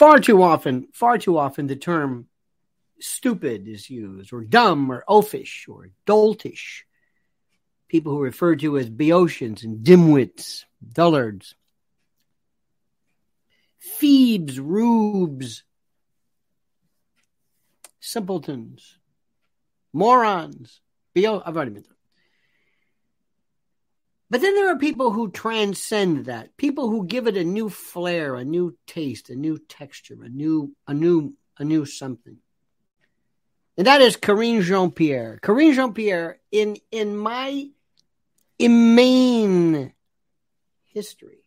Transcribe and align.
far 0.00 0.18
too 0.18 0.42
often, 0.42 0.88
far 0.94 1.18
too 1.18 1.36
often, 1.36 1.66
the 1.66 1.76
term 1.76 2.26
stupid 3.00 3.68
is 3.68 3.90
used, 3.90 4.32
or 4.32 4.42
dumb, 4.42 4.90
or 4.90 5.04
oafish, 5.06 5.68
or 5.68 5.90
doltish. 6.06 6.84
People 7.86 8.12
who 8.12 8.20
are 8.20 8.32
referred 8.32 8.60
to 8.60 8.78
as 8.78 8.88
Boeotians 8.88 9.62
and 9.62 9.84
dimwits, 9.84 10.64
dullards. 10.82 11.54
Phoebes, 13.78 14.58
rubes, 14.58 15.64
simpletons, 18.00 18.98
morons. 19.92 20.80
Beo- 21.14 21.42
I've 21.44 21.56
already 21.56 21.72
been. 21.72 21.84
But 24.30 24.40
then 24.40 24.54
there 24.54 24.68
are 24.68 24.78
people 24.78 25.10
who 25.10 25.30
transcend 25.30 26.26
that. 26.26 26.56
People 26.56 26.88
who 26.88 27.04
give 27.04 27.26
it 27.26 27.36
a 27.36 27.42
new 27.42 27.68
flair, 27.68 28.36
a 28.36 28.44
new 28.44 28.76
taste, 28.86 29.28
a 29.28 29.34
new 29.34 29.58
texture, 29.58 30.22
a 30.22 30.28
new, 30.28 30.76
a 30.86 30.94
new, 30.94 31.34
a 31.58 31.64
new 31.64 31.84
something. 31.84 32.38
And 33.76 33.88
that 33.88 34.00
is 34.00 34.16
Karine 34.16 34.62
Jean 34.62 34.92
Pierre. 34.92 35.40
Karine 35.42 35.74
Jean 35.74 35.94
Pierre, 35.94 36.38
in 36.52 36.76
in 36.92 37.16
my 37.16 37.70
immane 38.58 39.92
history 40.84 41.38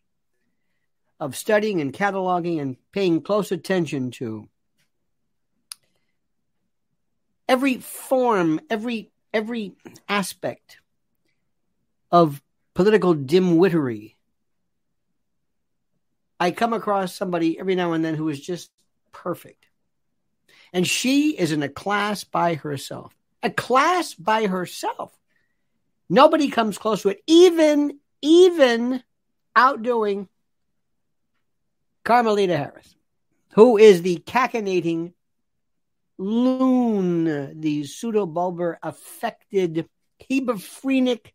of 1.20 1.36
studying 1.36 1.80
and 1.80 1.92
cataloging 1.92 2.60
and 2.60 2.76
paying 2.92 3.22
close 3.22 3.52
attention 3.52 4.10
to 4.10 4.48
every 7.48 7.78
form, 7.78 8.60
every 8.68 9.10
every 9.32 9.72
aspect 10.08 10.78
of 12.10 12.42
political 12.74 13.14
dimwittery. 13.14 14.14
I 16.40 16.50
come 16.50 16.72
across 16.72 17.14
somebody 17.14 17.58
every 17.58 17.74
now 17.74 17.92
and 17.92 18.04
then 18.04 18.14
who 18.14 18.28
is 18.28 18.40
just 18.40 18.70
perfect. 19.12 19.66
And 20.72 20.86
she 20.86 21.30
is 21.30 21.52
in 21.52 21.62
a 21.62 21.68
class 21.68 22.24
by 22.24 22.54
herself. 22.54 23.16
A 23.42 23.50
class 23.50 24.14
by 24.14 24.46
herself. 24.46 25.16
Nobody 26.08 26.48
comes 26.48 26.76
close 26.76 27.02
to 27.02 27.10
it, 27.10 27.22
even 27.26 27.98
even 28.20 29.02
outdoing 29.54 30.28
Carmelita 32.04 32.56
Harris, 32.56 32.94
who 33.52 33.76
is 33.76 34.02
the 34.02 34.16
cachinnating 34.16 35.12
loon, 36.18 37.60
the 37.60 37.82
pseudobulbar 37.82 38.76
affected 38.82 39.88
hebephrenic 40.30 41.32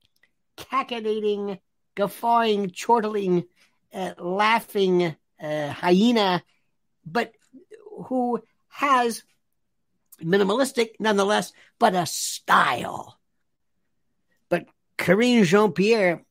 cachinnating, 0.60 1.60
guffawing, 1.96 2.70
chortling, 2.72 3.46
uh, 3.94 4.14
laughing 4.20 5.16
uh, 5.42 5.70
hyena, 5.70 6.44
but 7.06 7.34
who 8.06 8.42
has 8.68 9.24
minimalistic 10.22 10.92
nonetheless, 11.00 11.54
but 11.80 11.96
a 11.96 12.06
style. 12.06 13.18
But 14.50 14.66
Karine 14.98 15.44
Jean 15.44 15.72
Pierre, 15.72 16.24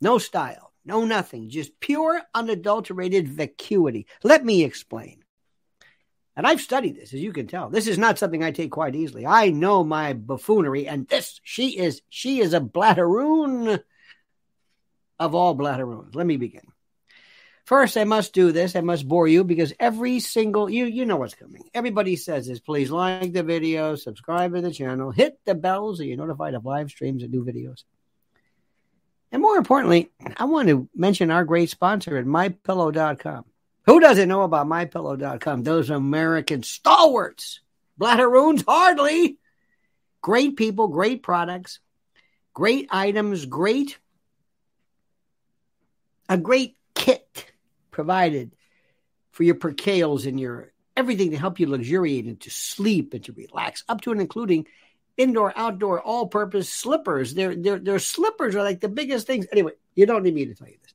no 0.00 0.18
style, 0.18 0.72
no 0.84 1.04
nothing, 1.04 1.50
just 1.50 1.78
pure, 1.80 2.22
unadulterated 2.34 3.28
vacuity. 3.28 4.06
Let 4.22 4.44
me 4.44 4.64
explain. 4.64 5.24
And 6.40 6.46
I've 6.46 6.62
studied 6.62 6.96
this, 6.96 7.12
as 7.12 7.20
you 7.20 7.34
can 7.34 7.48
tell. 7.48 7.68
This 7.68 7.86
is 7.86 7.98
not 7.98 8.18
something 8.18 8.42
I 8.42 8.50
take 8.50 8.70
quite 8.70 8.94
easily. 8.94 9.26
I 9.26 9.50
know 9.50 9.84
my 9.84 10.14
buffoonery, 10.14 10.88
and 10.88 11.06
this 11.06 11.38
she 11.44 11.78
is 11.78 12.00
she 12.08 12.40
is 12.40 12.54
a 12.54 12.60
blatteroon 12.60 13.78
of 15.18 15.34
all 15.34 15.54
blatteroons. 15.54 16.14
Let 16.14 16.26
me 16.26 16.38
begin. 16.38 16.62
First, 17.66 17.98
I 17.98 18.04
must 18.04 18.32
do 18.32 18.52
this. 18.52 18.74
I 18.74 18.80
must 18.80 19.06
bore 19.06 19.28
you 19.28 19.44
because 19.44 19.74
every 19.78 20.18
single 20.18 20.70
you 20.70 20.86
you 20.86 21.04
know 21.04 21.16
what's 21.16 21.34
coming. 21.34 21.68
Everybody 21.74 22.16
says 22.16 22.46
this. 22.46 22.58
Please 22.58 22.90
like 22.90 23.34
the 23.34 23.42
video, 23.42 23.94
subscribe 23.96 24.54
to 24.54 24.62
the 24.62 24.70
channel, 24.70 25.10
hit 25.10 25.38
the 25.44 25.54
bell 25.54 25.94
so 25.94 26.04
you're 26.04 26.16
notified 26.16 26.54
of 26.54 26.64
live 26.64 26.88
streams 26.88 27.22
and 27.22 27.30
new 27.30 27.44
videos. 27.44 27.84
And 29.30 29.42
more 29.42 29.58
importantly, 29.58 30.10
I 30.38 30.46
want 30.46 30.70
to 30.70 30.88
mention 30.96 31.30
our 31.30 31.44
great 31.44 31.68
sponsor 31.68 32.16
at 32.16 32.24
mypillow.com. 32.24 33.44
Who 33.86 34.00
doesn't 34.00 34.28
know 34.28 34.42
about 34.42 34.66
mypillow.com? 34.66 35.62
Those 35.62 35.90
American 35.90 36.62
stalwarts. 36.62 37.60
Blatteroons, 37.98 38.64
hardly. 38.66 39.38
Great 40.22 40.56
people, 40.56 40.88
great 40.88 41.22
products, 41.22 41.80
great 42.54 42.88
items, 42.90 43.46
great 43.46 43.98
a 46.28 46.38
great 46.38 46.76
kit 46.94 47.52
provided 47.90 48.52
for 49.32 49.42
your 49.42 49.56
percales 49.56 50.26
and 50.26 50.38
your 50.38 50.72
everything 50.96 51.32
to 51.32 51.36
help 51.36 51.58
you 51.58 51.66
luxuriate 51.66 52.26
and 52.26 52.40
to 52.40 52.50
sleep 52.50 53.14
and 53.14 53.24
to 53.24 53.32
relax, 53.32 53.84
up 53.88 54.00
to 54.02 54.12
and 54.12 54.20
including 54.20 54.66
indoor, 55.16 55.52
outdoor, 55.56 56.00
all 56.00 56.26
purpose 56.28 56.68
slippers. 56.68 57.34
Their, 57.34 57.56
their, 57.56 57.78
their 57.78 57.98
slippers 57.98 58.54
are 58.54 58.62
like 58.62 58.80
the 58.80 58.88
biggest 58.88 59.26
things. 59.26 59.46
Anyway, 59.50 59.72
you 59.94 60.06
don't 60.06 60.22
need 60.22 60.34
me 60.34 60.46
to 60.46 60.54
tell 60.54 60.68
you 60.68 60.76
this 60.82 60.89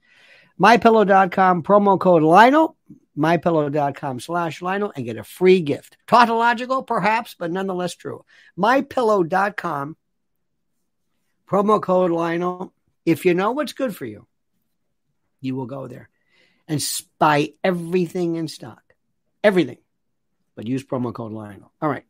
mypillow.com 0.60 1.64
promo 1.64 2.00
code 2.00 2.24
Lionel, 2.24 2.76
mypillow.com 3.18 4.20
slash 4.20 4.62
Lionel, 4.62 4.92
and 4.96 5.06
get 5.06 5.18
a 5.18 5.24
free 5.24 5.62
gift. 5.62 5.98
Tautological, 6.08 6.84
perhaps, 6.84 7.36
but 7.38 7.52
nonetheless 7.52 7.96
true. 7.96 8.24
Mypillow.com 8.58 9.98
promo 11.50 11.82
code 11.82 12.12
Lionel. 12.12 12.74
If 13.06 13.26
you 13.26 13.34
know 13.34 13.52
what's 13.52 13.74
good 13.74 13.96
for 13.96 14.06
you, 14.06 14.28
you 15.42 15.56
will 15.56 15.68
go 15.68 15.88
there 15.88 16.10
and 16.68 16.84
buy 17.20 17.54
everything 17.64 18.36
in 18.36 18.48
stock. 18.48 18.82
Everything. 19.44 19.78
But 20.56 20.68
use 20.68 20.84
promo 20.84 21.14
code 21.14 21.32
Lionel. 21.32 21.72
All 21.82 21.90
right. 21.90 22.06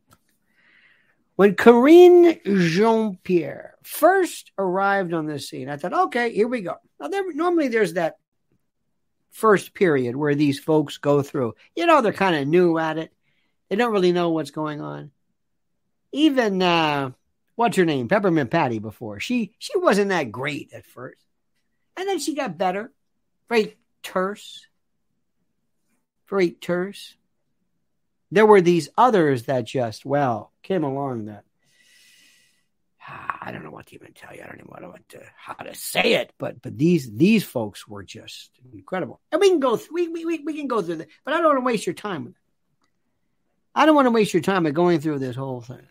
When 1.34 1.54
Karine 1.54 2.40
Jean 2.44 3.18
Pierre 3.22 3.74
first 3.82 4.52
arrived 4.56 5.12
on 5.12 5.26
this 5.26 5.48
scene, 5.50 5.68
I 5.68 5.76
thought, 5.76 5.92
okay, 5.92 6.32
here 6.32 6.48
we 6.48 6.62
go. 6.62 6.76
Now, 6.98 7.08
there, 7.08 7.30
normally 7.34 7.68
there's 7.68 7.92
that 7.94 8.16
first 9.36 9.74
period 9.74 10.16
where 10.16 10.34
these 10.34 10.58
folks 10.58 10.96
go 10.96 11.20
through. 11.22 11.54
You 11.74 11.84
know, 11.86 12.00
they're 12.00 12.12
kind 12.12 12.36
of 12.36 12.48
new 12.48 12.78
at 12.78 12.96
it. 12.96 13.12
They 13.68 13.76
don't 13.76 13.92
really 13.92 14.12
know 14.12 14.30
what's 14.30 14.50
going 14.50 14.80
on. 14.80 15.10
Even 16.12 16.62
uh, 16.62 17.10
what's 17.54 17.76
her 17.76 17.84
name, 17.84 18.08
Peppermint 18.08 18.50
Patty. 18.50 18.78
Before 18.78 19.20
she 19.20 19.52
she 19.58 19.78
wasn't 19.78 20.08
that 20.08 20.32
great 20.32 20.72
at 20.72 20.86
first, 20.86 21.20
and 21.96 22.08
then 22.08 22.18
she 22.18 22.34
got 22.34 22.56
better. 22.56 22.90
Very 23.48 23.76
terse, 24.02 24.66
very 26.28 26.52
terse. 26.52 27.14
There 28.30 28.46
were 28.46 28.62
these 28.62 28.88
others 28.96 29.44
that 29.44 29.66
just 29.66 30.06
well 30.06 30.52
came 30.62 30.82
along 30.82 31.26
that 31.26 31.44
Ah, 33.08 33.38
I 33.40 33.52
don't 33.52 33.62
know 33.62 33.70
what 33.70 33.86
to 33.86 33.94
even 33.94 34.12
tell 34.14 34.34
you. 34.34 34.42
I 34.42 34.46
don't 34.46 34.56
even 34.56 34.82
know 34.82 34.88
what 34.88 35.08
to, 35.10 35.22
how 35.36 35.54
to 35.54 35.74
say 35.74 36.14
it, 36.14 36.32
but 36.38 36.60
but 36.60 36.76
these 36.76 37.14
these 37.16 37.44
folks 37.44 37.86
were 37.86 38.02
just 38.02 38.50
incredible. 38.72 39.20
And 39.30 39.40
we 39.40 39.48
can 39.48 39.60
go 39.60 39.76
through, 39.76 39.94
we, 39.94 40.24
we, 40.24 40.38
we 40.40 40.54
can 40.54 40.66
go 40.66 40.82
through 40.82 40.96
that, 40.96 41.08
but 41.24 41.34
I 41.34 41.36
don't 41.38 41.46
want 41.46 41.58
to 41.58 41.64
waste 41.64 41.86
your 41.86 41.94
time. 41.94 42.34
I 43.74 43.86
don't 43.86 43.94
want 43.94 44.06
to 44.06 44.10
waste 44.10 44.34
your 44.34 44.42
time 44.42 44.64
with 44.64 44.74
going 44.74 45.00
through 45.00 45.20
this 45.20 45.36
whole 45.36 45.60
thing. 45.60 45.86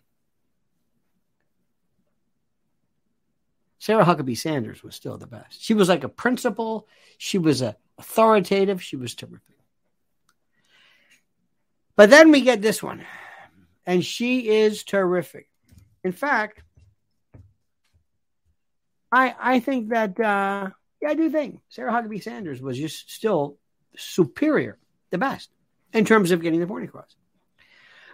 Sarah 3.79 4.03
Huckabee 4.03 4.37
Sanders 4.37 4.83
was 4.83 4.95
still 4.95 5.17
the 5.17 5.27
best. 5.27 5.61
She 5.61 5.75
was 5.75 5.87
like 5.87 6.03
a 6.03 6.09
principal. 6.09 6.87
She 7.17 7.37
was 7.37 7.61
a 7.61 7.77
authoritative. 7.97 8.81
She 8.83 8.97
was 8.97 9.15
terrific. 9.15 9.41
But 11.95 12.09
then 12.09 12.31
we 12.31 12.41
get 12.41 12.61
this 12.61 12.83
one, 12.83 13.05
and 13.85 14.03
she 14.03 14.49
is 14.49 14.83
terrific. 14.83 15.47
In 16.03 16.11
fact, 16.11 16.61
I 19.11 19.35
I 19.39 19.59
think 19.59 19.89
that 19.89 20.19
uh, 20.19 20.69
yeah, 21.01 21.09
I 21.09 21.13
do 21.13 21.29
think 21.29 21.61
Sarah 21.69 21.91
Huckabee 21.91 22.23
Sanders 22.23 22.61
was 22.61 22.77
just 22.77 23.11
still 23.11 23.57
superior, 23.97 24.77
the 25.11 25.17
best 25.17 25.49
in 25.93 26.05
terms 26.05 26.31
of 26.31 26.41
getting 26.41 26.59
the 26.59 26.67
point 26.67 26.85
across. 26.85 27.15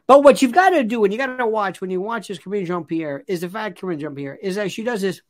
But 0.07 0.23
what 0.23 0.41
you've 0.41 0.51
got 0.51 0.71
to 0.71 0.83
do 0.83 1.03
and 1.03 1.13
you 1.13 1.17
got 1.17 1.37
to 1.37 1.47
watch 1.47 1.79
when 1.79 1.89
you 1.89 2.01
watch 2.01 2.27
this 2.27 2.39
Karine 2.39 2.65
Jean 2.65 2.83
Pierre 2.83 3.23
is 3.27 3.41
the 3.41 3.49
fact 3.49 3.79
Karine 3.79 3.99
Jean 3.99 4.15
Pierre 4.15 4.35
is 4.35 4.55
that 4.55 4.71
she 4.71 4.83
does 4.83 5.01
this. 5.01 5.21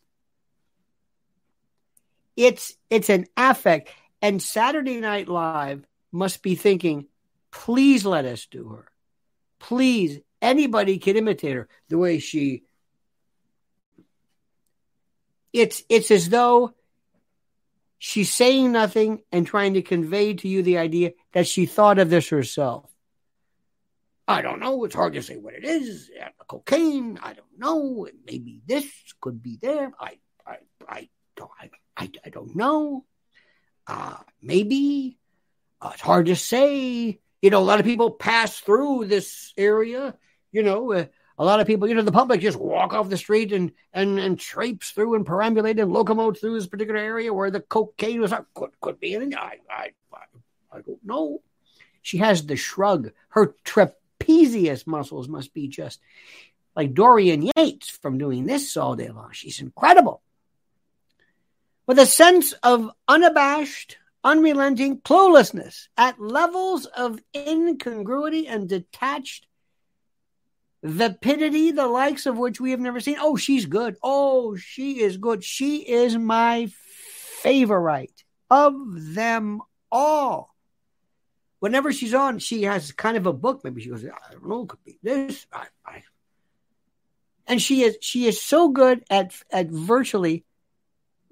It's 2.35 2.75
it's 2.89 3.09
an 3.09 3.27
affect, 3.37 3.89
and 4.21 4.41
Saturday 4.41 4.99
Night 4.99 5.27
Live 5.27 5.85
must 6.11 6.41
be 6.41 6.55
thinking, 6.55 7.07
please 7.51 8.05
let 8.05 8.25
us 8.25 8.45
do 8.47 8.69
her. 8.69 8.85
Please, 9.59 10.19
anybody 10.41 10.97
can 10.97 11.17
imitate 11.17 11.55
her 11.55 11.67
the 11.89 11.97
way 11.97 12.19
she 12.19 12.63
it's 15.53 15.83
it's 15.89 16.11
as 16.11 16.29
though 16.29 16.73
she's 17.97 18.33
saying 18.33 18.71
nothing 18.71 19.21
and 19.31 19.45
trying 19.45 19.75
to 19.75 19.81
convey 19.81 20.33
to 20.33 20.47
you 20.47 20.63
the 20.63 20.77
idea 20.77 21.11
that 21.33 21.47
she 21.47 21.65
thought 21.65 21.99
of 21.99 22.09
this 22.09 22.29
herself. 22.29 22.89
I 24.27 24.41
don't 24.41 24.59
know. 24.59 24.85
It's 24.85 24.95
hard 24.95 25.13
to 25.13 25.21
say 25.21 25.37
what 25.37 25.55
it 25.55 25.65
is. 25.65 26.09
Cocaine. 26.47 27.19
I 27.21 27.33
don't 27.33 27.57
know. 27.57 28.07
Maybe 28.25 28.61
this 28.65 28.85
could 29.19 29.43
be 29.43 29.57
there. 29.61 29.91
I 29.99 30.19
I 30.45 30.57
I 30.87 31.09
don't 31.35 31.51
I, 31.59 31.69
I, 31.97 32.09
I 32.25 32.29
don't 32.29 32.55
know. 32.55 33.05
Uh, 33.87 34.17
maybe 34.41 35.17
uh, 35.81 35.91
it's 35.93 36.01
hard 36.01 36.27
to 36.27 36.35
say. 36.35 37.19
You 37.41 37.49
know, 37.49 37.59
a 37.59 37.63
lot 37.63 37.79
of 37.79 37.85
people 37.85 38.11
pass 38.11 38.59
through 38.59 39.05
this 39.05 39.53
area. 39.57 40.15
You 40.51 40.63
know, 40.63 40.93
uh, 40.93 41.05
a 41.41 41.43
lot 41.43 41.59
of 41.59 41.65
people, 41.65 41.87
you 41.87 41.95
know, 41.95 42.03
the 42.03 42.11
public 42.11 42.39
just 42.39 42.59
walk 42.59 42.93
off 42.93 43.09
the 43.09 43.17
street 43.17 43.51
and 43.51 43.71
and 43.93 44.19
and 44.19 44.39
traipse 44.39 44.91
through 44.91 45.15
and 45.15 45.25
perambulate 45.25 45.81
and 45.81 45.91
locomote 45.91 46.39
through 46.39 46.53
this 46.53 46.67
particular 46.67 46.99
area 46.99 47.33
where 47.33 47.49
the 47.49 47.59
cocaine 47.59 48.21
was. 48.21 48.31
Ah, 48.31 48.45
could 48.53 48.69
could 48.79 48.99
be 48.99 49.15
anything. 49.15 49.35
I 49.35 49.57
I 49.67 49.89
I, 50.13 50.77
I 50.77 50.81
don't 50.81 51.03
know. 51.03 51.41
She 52.03 52.19
has 52.19 52.45
the 52.45 52.55
shrug. 52.55 53.11
Her 53.29 53.55
trapezius 53.65 54.85
muscles 54.85 55.27
must 55.27 55.51
be 55.51 55.67
just 55.67 55.99
like 56.75 56.93
Dorian 56.93 57.49
Yates 57.57 57.89
from 57.89 58.19
doing 58.19 58.45
this 58.45 58.77
all 58.77 58.95
day 58.95 59.09
long. 59.09 59.31
She's 59.31 59.61
incredible. 59.61 60.21
With 61.87 61.97
a 61.97 62.05
sense 62.05 62.53
of 62.61 62.91
unabashed, 63.07 63.97
unrelenting 64.23 65.01
cluelessness 65.01 65.87
at 65.97 66.21
levels 66.21 66.85
of 66.85 67.19
incongruity 67.35 68.47
and 68.47 68.69
detached 68.69 69.47
vapidity, 70.83 71.71
the 71.71 71.87
likes 71.87 72.25
of 72.25 72.37
which 72.37 72.59
we 72.59 72.71
have 72.71 72.79
never 72.79 72.99
seen. 72.99 73.17
Oh, 73.19 73.35
she's 73.35 73.65
good. 73.65 73.97
Oh, 74.01 74.55
she 74.55 74.99
is 75.01 75.17
good. 75.17 75.43
She 75.43 75.77
is 75.77 76.17
my 76.17 76.69
favorite 77.41 78.23
of 78.49 78.73
them 79.13 79.61
all. 79.91 80.53
Whenever 81.59 81.93
she's 81.93 82.13
on, 82.13 82.39
she 82.39 82.63
has 82.63 82.91
kind 82.91 83.17
of 83.17 83.27
a 83.27 83.33
book. 83.33 83.63
Maybe 83.63 83.81
she 83.81 83.89
goes, 83.89 84.03
I 84.03 84.31
don't 84.31 84.47
know, 84.47 84.65
could 84.65 84.83
be 84.83 84.97
this. 85.03 85.45
I, 85.53 85.67
I. 85.85 86.03
And 87.45 87.61
she 87.61 87.83
is 87.83 87.97
she 88.01 88.25
is 88.27 88.41
so 88.41 88.69
good 88.69 89.03
at 89.09 89.33
at 89.51 89.67
virtually 89.67 90.45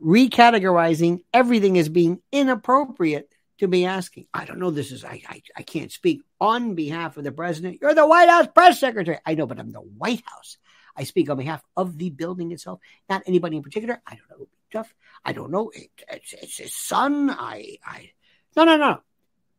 recategorizing 0.03 1.23
everything 1.33 1.77
as 1.77 1.89
being 1.89 2.21
inappropriate 2.31 3.29
to 3.59 3.67
be 3.67 3.85
asking. 3.85 4.27
I 4.33 4.45
don't 4.45 4.59
know. 4.59 4.71
This 4.71 4.91
is, 4.91 5.03
I, 5.03 5.21
I, 5.27 5.41
I 5.55 5.61
can't 5.63 5.91
speak 5.91 6.21
on 6.39 6.75
behalf 6.75 7.17
of 7.17 7.23
the 7.23 7.31
president. 7.31 7.79
You're 7.81 7.93
the 7.93 8.07
White 8.07 8.29
House 8.29 8.47
press 8.53 8.79
secretary. 8.79 9.19
I 9.25 9.35
know, 9.35 9.45
but 9.45 9.59
I'm 9.59 9.71
the 9.71 9.79
White 9.79 10.23
House. 10.25 10.57
I 10.95 11.03
speak 11.03 11.29
on 11.29 11.37
behalf 11.37 11.63
of 11.77 11.97
the 11.97 12.09
building 12.09 12.51
itself, 12.51 12.79
not 13.09 13.23
anybody 13.25 13.57
in 13.57 13.63
particular. 13.63 14.01
I 14.05 14.15
don't 14.15 14.39
know. 14.39 14.47
Tough. 14.71 14.93
I 15.25 15.33
don't 15.33 15.51
know. 15.51 15.71
It, 15.73 15.89
it's, 16.09 16.33
it's 16.33 16.57
his 16.57 16.75
son. 16.75 17.29
I, 17.29 17.77
I, 17.83 18.11
no, 18.55 18.65
no, 18.65 18.77
no. 18.77 19.01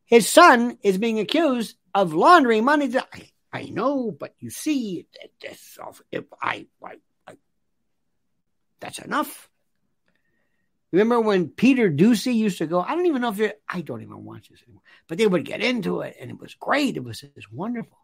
His 0.05 0.29
son 0.29 0.79
is 0.83 0.99
being 0.99 1.19
accused 1.19 1.77
of 1.95 2.15
laundering 2.15 2.65
money. 2.65 2.89
To, 2.91 3.07
I, 3.13 3.31
I 3.53 3.63
know, 3.65 4.11
but 4.13 4.35
you 4.39 4.51
see, 4.51 5.07
this, 5.41 5.79
if 6.13 6.25
I, 6.41 6.67
I, 6.83 6.95
I, 7.27 7.35
that's 8.79 8.99
enough. 8.99 9.49
Remember 10.93 11.21
when 11.21 11.49
Peter 11.49 11.91
Doocy 11.91 12.35
used 12.35 12.59
to 12.59 12.67
go? 12.67 12.81
I 12.81 12.95
don't 12.95 13.07
even 13.07 13.23
know 13.23 13.31
if 13.31 13.39
you 13.39 13.53
I 13.69 13.81
don't 13.81 14.03
even 14.03 14.25
watch 14.25 14.49
this 14.49 14.63
anymore, 14.65 14.83
but 15.07 15.19
they 15.19 15.27
would 15.27 15.45
get 15.45 15.63
into 15.63 16.01
it, 16.01 16.17
and 16.21 16.31
it 16.31 16.41
was 16.41 16.55
great. 16.55 16.97
It 16.97 17.05
was, 17.05 17.23
was 17.37 17.51
wonderful. 17.51 17.97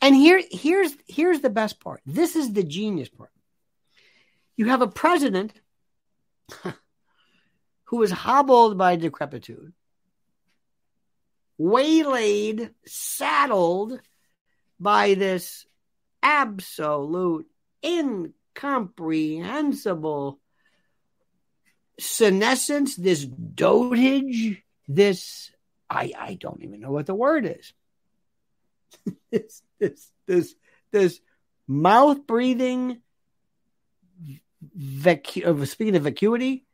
And 0.00 0.14
here, 0.14 0.42
here's 0.50 0.96
here's 1.06 1.40
the 1.40 1.50
best 1.50 1.80
part. 1.80 2.00
This 2.06 2.36
is 2.36 2.52
the 2.52 2.62
genius 2.62 3.08
part. 3.08 3.30
You 4.56 4.68
have 4.68 4.80
a 4.80 4.88
president 4.88 5.52
who 7.84 8.02
is 8.02 8.10
hobbled 8.10 8.78
by 8.78 8.96
decrepitude, 8.96 9.74
waylaid, 11.58 12.70
saddled 12.86 14.00
by 14.80 15.14
this 15.14 15.66
absolute 16.22 17.46
in 17.82 18.32
incomprehensible 18.56 20.38
senescence, 21.98 22.96
this 22.96 23.24
dotage, 23.24 24.62
this 24.88 25.50
I 25.88 26.12
I 26.18 26.34
don't 26.34 26.62
even 26.62 26.80
know 26.80 26.90
what 26.90 27.06
the 27.06 27.14
word 27.14 27.46
is. 27.46 27.72
this 29.30 29.62
this 29.78 30.10
this 30.26 30.54
this 30.92 31.20
mouth 31.66 32.26
breathing 32.26 33.00
vacu- 34.78 35.62
uh, 35.62 35.64
speaking 35.64 35.96
of 35.96 36.02
vacuity. 36.02 36.64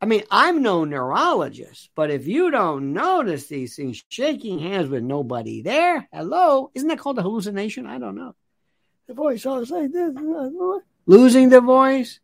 I 0.00 0.06
mean, 0.06 0.24
I'm 0.30 0.62
no 0.62 0.84
neurologist, 0.84 1.88
but 1.94 2.10
if 2.10 2.26
you 2.26 2.50
don't 2.50 2.92
notice 2.92 3.46
these 3.46 3.74
things, 3.74 4.04
shaking 4.10 4.58
hands 4.58 4.88
with 4.88 5.02
nobody 5.02 5.62
there, 5.62 6.06
hello, 6.12 6.70
isn't 6.74 6.88
that 6.88 6.98
called 6.98 7.18
a 7.18 7.22
hallucination? 7.22 7.86
I 7.86 7.98
don't 7.98 8.14
know 8.14 8.34
the 9.06 9.14
voice 9.14 9.44
always 9.46 9.70
like 9.70 9.92
this. 9.92 10.14
Losing 11.06 11.48
the 11.48 11.60
voice. 11.60 12.20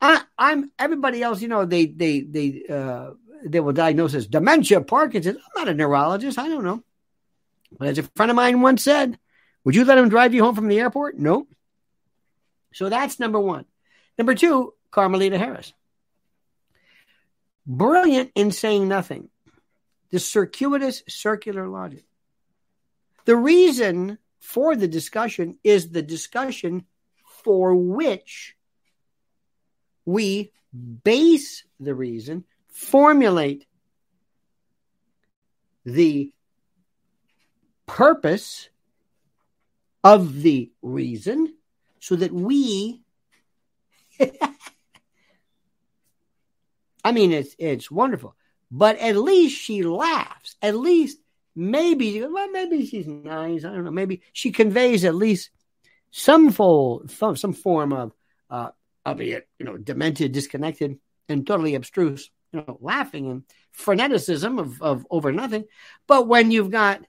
I, 0.00 0.22
I'm 0.38 0.70
everybody 0.78 1.22
else. 1.22 1.40
You 1.40 1.48
know, 1.48 1.64
they 1.64 1.86
they 1.86 2.20
they 2.20 2.62
uh, 2.70 3.10
they 3.44 3.60
will 3.60 3.72
diagnose 3.72 4.14
as 4.14 4.26
dementia, 4.26 4.80
Parkinson's. 4.80 5.38
I'm 5.38 5.64
not 5.64 5.68
a 5.68 5.74
neurologist. 5.74 6.38
I 6.38 6.48
don't 6.48 6.64
know. 6.64 6.82
But 7.78 7.88
as 7.88 7.98
a 7.98 8.02
friend 8.14 8.30
of 8.30 8.36
mine 8.36 8.60
once 8.60 8.84
said, 8.84 9.18
"Would 9.64 9.74
you 9.74 9.84
let 9.84 9.98
him 9.98 10.08
drive 10.08 10.34
you 10.34 10.44
home 10.44 10.54
from 10.54 10.68
the 10.68 10.78
airport?" 10.78 11.18
Nope. 11.18 11.48
So 12.72 12.88
that's 12.88 13.18
number 13.18 13.40
one. 13.40 13.64
Number 14.18 14.34
two, 14.34 14.74
Carmelita 14.90 15.38
Harris. 15.38 15.72
Brilliant 17.66 18.30
in 18.34 18.52
saying 18.52 18.86
nothing. 18.86 19.28
The 20.10 20.20
circuitous 20.20 21.02
circular 21.08 21.68
logic. 21.68 22.04
The 23.24 23.34
reason 23.34 24.18
for 24.40 24.76
the 24.76 24.88
discussion 24.88 25.58
is 25.64 25.90
the 25.90 26.02
discussion 26.02 26.84
for 27.44 27.74
which 27.74 28.56
we 30.04 30.52
base 31.04 31.64
the 31.80 31.94
reason, 31.94 32.44
formulate 32.68 33.66
the 35.84 36.32
purpose 37.86 38.68
of 40.02 40.42
the 40.42 40.70
reason 40.82 41.54
so 42.00 42.16
that 42.16 42.32
we 42.32 43.00
I 47.04 47.12
mean 47.12 47.32
it's 47.32 47.54
it's 47.58 47.90
wonderful. 47.90 48.34
But 48.70 48.98
at 48.98 49.16
least 49.16 49.56
she 49.60 49.82
laughs. 49.82 50.56
At 50.60 50.76
least 50.76 51.18
maybe 51.56 52.22
well, 52.22 52.50
maybe 52.50 52.86
she's 52.86 53.06
nice. 53.06 53.64
I 53.64 53.72
don't 53.72 53.84
know. 53.84 53.90
Maybe 53.90 54.22
she 54.32 54.52
conveys 54.52 55.04
at 55.04 55.14
least 55.14 55.50
some 56.10 56.52
full 56.52 57.04
some 57.08 57.52
form 57.52 57.92
of 57.92 58.12
uh 58.48 58.70
albeit, 59.06 59.48
you 59.58 59.64
know, 59.64 59.76
demented, 59.76 60.32
disconnected, 60.32 60.98
and 61.28 61.46
totally 61.46 61.76
abstruse, 61.76 62.30
you 62.52 62.60
know, 62.60 62.76
laughing 62.80 63.30
and 63.30 63.44
freneticism 63.76 64.58
of, 64.58 64.82
of 64.82 65.06
over 65.10 65.32
nothing. 65.32 65.64
But 66.06 66.26
when 66.26 66.50
you've 66.50 66.70
got 66.70 67.02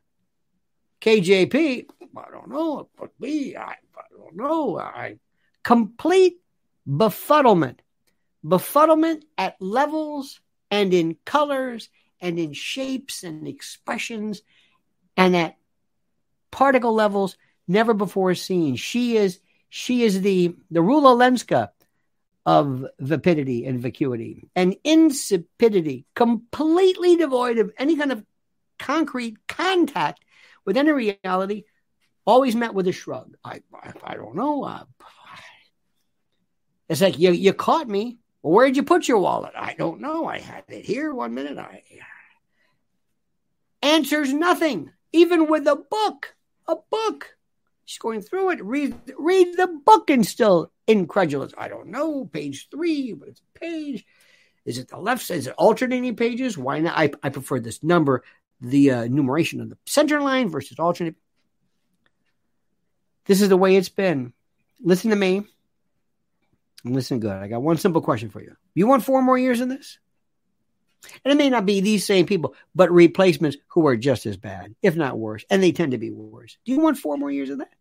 KJP, 1.01 1.85
I 2.15 2.31
don't 2.31 2.49
know, 2.49 2.89
could 2.97 3.09
be, 3.19 3.57
I, 3.57 3.71
I 3.71 4.03
don't 4.15 4.35
know, 4.35 4.79
I 4.79 5.17
complete 5.63 6.37
befuddlement. 6.87 7.79
Befuddlement 8.45 9.23
at 9.37 9.55
levels 9.59 10.39
and 10.69 10.93
in 10.93 11.17
colors 11.25 11.89
and 12.21 12.39
in 12.39 12.53
shapes 12.53 13.23
and 13.23 13.47
expressions 13.47 14.41
and 15.15 15.35
at 15.35 15.57
particle 16.51 16.93
levels 16.93 17.37
never 17.67 17.93
before 17.93 18.35
seen. 18.35 18.75
She 18.75 19.17
is 19.17 19.39
she 19.69 20.03
is 20.03 20.21
the 20.21 20.55
the 20.71 20.79
Rula 20.79 21.15
Lenska 21.17 21.69
of 22.45 22.85
vapidity 22.99 23.65
and 23.65 23.81
vacuity 23.81 24.49
and 24.55 24.75
insipidity, 24.83 26.05
completely 26.15 27.17
devoid 27.17 27.57
of 27.57 27.71
any 27.77 27.97
kind 27.97 28.11
of 28.11 28.23
concrete 28.79 29.35
contact 29.47 30.23
with 30.65 30.77
any 30.77 30.91
reality, 30.91 31.63
always 32.25 32.55
met 32.55 32.73
with 32.73 32.87
a 32.87 32.91
shrug. 32.93 33.35
I 33.43 33.61
I, 33.73 33.93
I 34.03 34.15
don't 34.15 34.35
know. 34.35 34.85
It's 36.89 37.01
like 37.01 37.19
you 37.19 37.31
you 37.31 37.53
caught 37.53 37.87
me. 37.87 38.19
Well, 38.47 38.55
where'd 38.55 38.77
you 38.77 38.83
put 38.83 39.09
your 39.09 39.17
wallet? 39.17 39.51
I 39.57 39.73
don't 39.73 39.99
know. 39.99 40.25
I 40.25 40.39
had 40.39 40.63
it 40.69 40.85
here 40.85 41.13
one 41.13 41.33
minute. 41.33 41.57
I 41.57 41.83
answers 43.83 44.31
nothing, 44.31 44.89
even 45.11 45.49
with 45.49 45.67
a 45.67 45.75
book. 45.75 46.33
A 46.65 46.77
book. 46.89 47.35
She's 47.83 47.97
going 47.97 48.21
through 48.21 48.51
it. 48.51 48.63
Read 48.63 48.95
read 49.17 49.57
the 49.57 49.67
book 49.67 50.09
and 50.09 50.25
still 50.25 50.71
incredulous. 50.87 51.51
I 51.57 51.67
don't 51.67 51.87
know. 51.87 52.23
Page 52.23 52.69
three, 52.71 53.11
but 53.11 53.27
it's 53.27 53.41
a 53.41 53.59
page. 53.59 54.05
Is 54.63 54.77
it 54.77 54.87
the 54.87 54.97
left? 54.97 55.29
Is 55.29 55.47
it 55.47 55.55
alternating 55.57 56.15
pages? 56.15 56.57
Why 56.57 56.79
not? 56.79 56.97
I, 56.97 57.11
I 57.21 57.27
prefer 57.27 57.59
this 57.59 57.83
number, 57.83 58.23
the 58.61 58.91
uh, 58.91 59.07
numeration 59.07 59.59
of 59.59 59.67
the 59.71 59.77
center 59.85 60.21
line 60.21 60.47
versus 60.47 60.79
alternate. 60.79 61.15
This 63.25 63.41
is 63.41 63.49
the 63.49 63.57
way 63.57 63.75
it's 63.75 63.89
been. 63.89 64.31
Listen 64.79 65.09
to 65.09 65.17
me. 65.17 65.43
Listen 66.83 67.19
good. 67.19 67.31
I 67.31 67.47
got 67.47 67.61
one 67.61 67.77
simple 67.77 68.01
question 68.01 68.29
for 68.29 68.41
you. 68.41 68.55
You 68.75 68.87
want 68.87 69.03
four 69.03 69.21
more 69.21 69.37
years 69.37 69.61
in 69.61 69.69
this? 69.69 69.99
And 71.23 71.31
it 71.31 71.37
may 71.37 71.49
not 71.49 71.65
be 71.65 71.81
these 71.81 72.05
same 72.05 72.25
people, 72.25 72.55
but 72.75 72.91
replacements 72.91 73.57
who 73.67 73.87
are 73.87 73.95
just 73.95 74.25
as 74.25 74.37
bad, 74.37 74.75
if 74.81 74.95
not 74.95 75.17
worse. 75.17 75.45
And 75.49 75.61
they 75.61 75.71
tend 75.71 75.91
to 75.91 75.97
be 75.97 76.11
worse. 76.11 76.57
Do 76.65 76.71
you 76.71 76.79
want 76.79 76.97
four 76.97 77.17
more 77.17 77.31
years 77.31 77.49
of 77.49 77.59
that? 77.59 77.73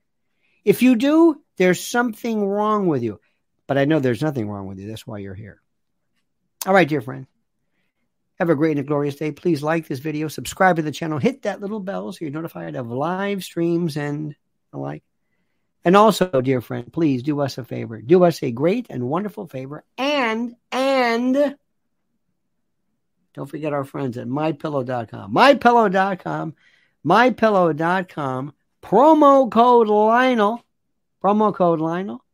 If 0.64 0.82
you 0.82 0.96
do, 0.96 1.42
there's 1.56 1.84
something 1.84 2.44
wrong 2.44 2.86
with 2.86 3.02
you. 3.02 3.20
But 3.66 3.78
I 3.78 3.84
know 3.84 3.98
there's 3.98 4.22
nothing 4.22 4.48
wrong 4.48 4.66
with 4.66 4.78
you. 4.78 4.88
That's 4.88 5.06
why 5.06 5.18
you're 5.18 5.34
here. 5.34 5.60
All 6.66 6.74
right, 6.74 6.88
dear 6.88 7.00
friend. 7.00 7.26
Have 8.38 8.50
a 8.50 8.54
great 8.54 8.76
and 8.76 8.86
glorious 8.86 9.16
day. 9.16 9.32
Please 9.32 9.62
like 9.62 9.88
this 9.88 10.00
video, 10.00 10.28
subscribe 10.28 10.76
to 10.76 10.82
the 10.82 10.90
channel, 10.90 11.18
hit 11.18 11.42
that 11.42 11.60
little 11.60 11.80
bell 11.80 12.12
so 12.12 12.18
you're 12.20 12.30
notified 12.30 12.76
of 12.76 12.90
live 12.90 13.42
streams 13.42 13.96
and 13.96 14.36
the 14.72 14.78
like. 14.78 15.02
And 15.86 15.96
also, 15.96 16.40
dear 16.40 16.60
friend, 16.60 16.92
please 16.92 17.22
do 17.22 17.40
us 17.40 17.58
a 17.58 17.64
favor. 17.64 18.02
Do 18.02 18.24
us 18.24 18.42
a 18.42 18.50
great 18.50 18.88
and 18.90 19.08
wonderful 19.08 19.46
favor. 19.46 19.84
And, 19.96 20.56
and, 20.72 21.56
don't 23.32 23.46
forget 23.46 23.72
our 23.72 23.84
friends 23.84 24.18
at 24.18 24.26
mypillow.com. 24.26 25.32
Mypillow.com. 25.32 26.54
Mypillow.com. 27.06 28.52
Promo 28.82 29.48
code 29.52 29.86
Lionel. 29.86 30.64
Promo 31.22 31.54
code 31.54 31.80
Lionel. 31.80 32.24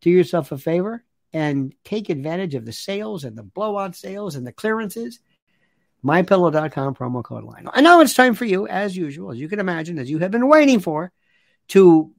Do 0.00 0.08
yourself 0.08 0.50
a 0.50 0.56
favor 0.56 1.04
and 1.34 1.74
take 1.84 2.08
advantage 2.08 2.54
of 2.54 2.64
the 2.64 2.72
sales 2.72 3.24
and 3.24 3.36
the 3.36 3.42
blowout 3.42 3.94
sales 3.94 4.36
and 4.36 4.46
the 4.46 4.52
clearances 4.52 5.20
mypillow.com 6.02 6.94
promo 6.94 7.22
code 7.22 7.44
Lionel. 7.44 7.72
And 7.74 7.84
now 7.84 8.00
it's 8.00 8.14
time 8.14 8.32
for 8.32 8.46
you, 8.46 8.66
as 8.66 8.96
usual, 8.96 9.32
as 9.32 9.38
you 9.38 9.50
can 9.50 9.60
imagine, 9.60 9.98
as 9.98 10.08
you 10.08 10.20
have 10.20 10.30
been 10.30 10.48
waiting 10.48 10.80
for, 10.80 11.12
to 11.68 12.14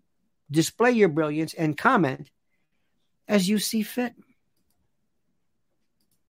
display 0.50 0.92
your 0.92 1.10
brilliance 1.10 1.54
and 1.54 1.78
comment 1.78 2.30
as 3.28 3.48
you 3.50 3.60
see 3.60 3.84
fit. 3.84 4.14